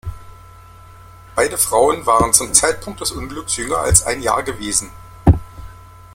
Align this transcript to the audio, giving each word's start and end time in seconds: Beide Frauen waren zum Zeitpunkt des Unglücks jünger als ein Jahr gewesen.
Beide 1.35 1.59
Frauen 1.59 2.07
waren 2.07 2.33
zum 2.33 2.55
Zeitpunkt 2.55 3.01
des 3.01 3.11
Unglücks 3.11 3.55
jünger 3.57 3.77
als 3.77 4.01
ein 4.01 4.23
Jahr 4.23 4.41
gewesen. 4.41 4.89